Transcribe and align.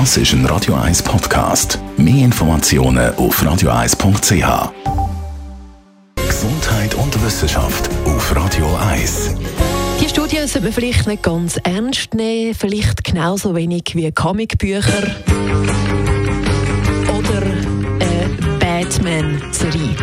Das 0.00 0.16
ist 0.16 0.32
ein 0.32 0.44
Radio 0.46 0.74
1 0.74 1.04
Podcast. 1.04 1.78
Mehr 1.96 2.24
Informationen 2.24 3.14
auf 3.14 3.40
radio1.ch. 3.40 4.72
Gesundheit 6.16 6.94
und 6.96 7.24
Wissenschaft 7.24 7.88
auf 8.04 8.34
Radio 8.34 8.66
1. 8.90 9.36
Die 10.00 10.08
Studie 10.08 10.38
sollte 10.38 10.62
man 10.62 10.72
vielleicht 10.72 11.06
nicht 11.06 11.22
ganz 11.22 11.58
ernst 11.62 12.12
nehmen, 12.12 12.56
vielleicht 12.56 13.04
genauso 13.04 13.54
wenig 13.54 13.84
wie 13.94 14.10
Comicbücher 14.10 15.14
oder 17.16 17.42
eine 18.00 18.58
Batman-Serie. 18.58 19.94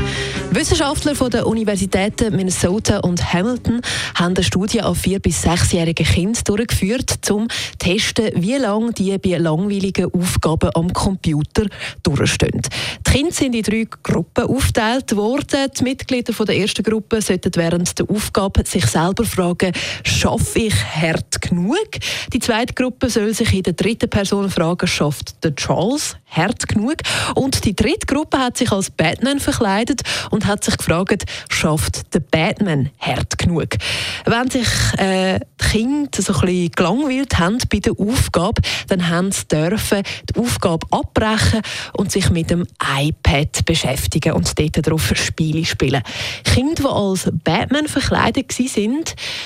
Wissenschaftler 0.53 1.15
von 1.15 1.29
den 1.29 1.43
Universitäten 1.43 2.35
Minnesota 2.35 2.97
und 2.99 3.33
Hamilton 3.33 3.79
haben 4.15 4.35
eine 4.35 4.43
Studie 4.43 4.81
an 4.81 4.95
vier- 4.95 5.19
bis 5.21 5.43
sechsjährigen 5.43 6.05
Kindern 6.05 6.43
durchgeführt, 6.43 7.31
um 7.31 7.47
zu 7.49 7.55
testen, 7.79 8.31
wie 8.35 8.57
lange 8.57 8.91
die 8.91 9.17
bei 9.17 9.37
langweiligen 9.37 10.13
Aufgaben 10.13 10.69
am 10.75 10.91
Computer 10.91 11.67
durchstehen. 12.03 12.61
Die 13.07 13.11
Kinder 13.11 13.31
sind 13.31 13.55
in 13.55 13.63
drei 13.63 13.87
Gruppen 14.03 14.43
aufgeteilt 14.43 15.15
worden. 15.15 15.71
Die 15.79 15.83
Mitglieder 15.83 16.33
der 16.33 16.57
ersten 16.57 16.83
Gruppe 16.83 17.21
sollten 17.21 17.51
während 17.55 17.97
der 17.97 18.09
Aufgabe 18.09 18.65
sich 18.65 18.85
selber 18.87 19.23
fragen, 19.23 19.71
schaffe 20.03 20.59
ich 20.59 20.75
hart 20.75 21.41
genug? 21.41 21.89
Die 22.33 22.39
zweite 22.39 22.73
Gruppe 22.73 23.09
soll 23.09 23.33
sich 23.33 23.53
in 23.53 23.63
der 23.63 23.73
dritten 23.73 24.09
Person 24.09 24.49
fragen, 24.49 24.87
schafft 24.87 25.41
der 25.45 25.55
Charles 25.55 26.17
hart 26.29 26.67
genug? 26.67 26.97
Und 27.35 27.63
die 27.63 27.75
dritte 27.75 28.05
Gruppe 28.05 28.37
hat 28.37 28.57
sich 28.57 28.71
als 28.71 28.89
Batman 28.89 29.39
verkleidet 29.39 30.01
und 30.29 30.40
und 30.41 30.47
hat 30.47 30.63
sich 30.63 30.77
gefragt, 30.77 31.25
schafft 31.49 32.13
der 32.13 32.19
Batman 32.19 32.89
hart 32.99 33.37
genug? 33.37 33.77
Wenn 34.25 34.49
sich 34.49 34.67
äh, 34.97 35.39
Kinder 35.71 36.09
so 36.21 36.33
ein 36.33 36.41
bisschen 36.41 36.71
gelangweilt 36.71 37.39
haben 37.39 37.57
bei 37.71 37.79
der 37.79 37.93
Aufgabe, 37.97 38.61
dann 38.89 39.07
haben 39.07 39.31
sie 39.31 39.47
dürfen 39.47 40.03
die 40.29 40.37
Aufgabe 40.37 40.85
abbrechen 40.91 41.61
und 41.93 42.11
sich 42.11 42.29
mit 42.29 42.49
dem 42.49 42.67
iPad 42.99 43.63
beschäftigen 43.65 44.33
und 44.33 44.59
dort 44.59 44.85
darauf 44.85 45.13
Spiele 45.15 45.63
spielen. 45.63 46.03
Kinder, 46.43 46.83
die 46.83 46.87
als 46.87 47.29
Batman 47.45 47.87
verkleidet 47.87 48.59
waren, 48.59 49.03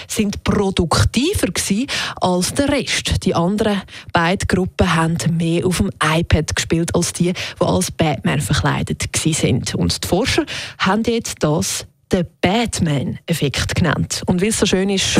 sind 0.08 0.44
produktiver 0.44 1.50
als 2.22 2.53
der 2.56 2.70
Rest. 2.70 3.23
Die 3.23 3.36
anderen 3.36 3.84
beiden 4.12 4.48
Gruppen 4.48 4.96
haben 4.96 5.18
mehr 5.38 5.64
auf 5.64 5.78
dem 5.78 5.92
iPad 6.03 6.56
gespielt 6.56 6.96
als 6.96 7.14
die, 7.14 7.34
die 7.34 7.64
als 7.64 7.92
Batman 7.92 8.42
verkleidet 8.42 9.03
waren. 9.14 9.64
Und 9.76 10.03
die 10.03 10.08
Forscher 10.08 10.46
haben 10.80 11.03
jetzt 11.06 11.36
das 11.42 11.86
den 12.12 12.26
Batman-Effekt 12.42 13.76
genannt. 13.76 14.23
Und 14.26 14.42
weil 14.42 14.50
es 14.50 14.59
so 14.59 14.66
schön 14.66 14.90
ist. 14.90 15.20